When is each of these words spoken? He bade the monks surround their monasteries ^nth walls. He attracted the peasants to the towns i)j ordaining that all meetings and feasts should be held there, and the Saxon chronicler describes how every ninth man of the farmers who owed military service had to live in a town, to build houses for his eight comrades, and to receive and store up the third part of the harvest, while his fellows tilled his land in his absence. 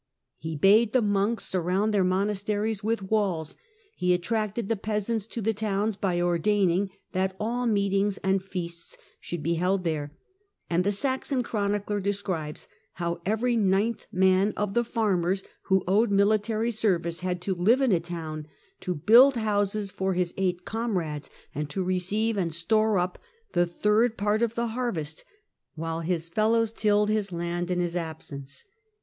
He 0.39 0.55
bade 0.55 0.93
the 0.93 1.01
monks 1.03 1.45
surround 1.45 1.93
their 1.93 2.03
monasteries 2.03 2.81
^nth 2.81 3.03
walls. 3.03 3.55
He 3.95 4.15
attracted 4.15 4.67
the 4.67 4.75
peasants 4.75 5.27
to 5.27 5.43
the 5.43 5.53
towns 5.53 5.95
i)j 5.95 6.19
ordaining 6.19 6.89
that 7.11 7.35
all 7.39 7.67
meetings 7.67 8.17
and 8.23 8.41
feasts 8.41 8.97
should 9.19 9.43
be 9.43 9.53
held 9.61 9.83
there, 9.83 10.11
and 10.67 10.83
the 10.83 10.91
Saxon 10.91 11.43
chronicler 11.43 11.99
describes 11.99 12.67
how 12.93 13.21
every 13.27 13.55
ninth 13.55 14.07
man 14.11 14.53
of 14.57 14.73
the 14.73 14.83
farmers 14.83 15.43
who 15.65 15.83
owed 15.87 16.09
military 16.09 16.71
service 16.71 17.19
had 17.19 17.39
to 17.43 17.53
live 17.53 17.79
in 17.79 17.91
a 17.91 17.99
town, 17.99 18.47
to 18.79 18.95
build 18.95 19.35
houses 19.35 19.91
for 19.91 20.15
his 20.15 20.33
eight 20.35 20.65
comrades, 20.65 21.29
and 21.53 21.69
to 21.69 21.83
receive 21.83 22.37
and 22.37 22.55
store 22.55 22.97
up 22.97 23.19
the 23.53 23.67
third 23.67 24.17
part 24.17 24.41
of 24.41 24.55
the 24.55 24.69
harvest, 24.69 25.23
while 25.75 25.99
his 25.99 26.27
fellows 26.27 26.71
tilled 26.73 27.09
his 27.11 27.31
land 27.31 27.69
in 27.69 27.79
his 27.79 27.95
absence. 27.95 28.65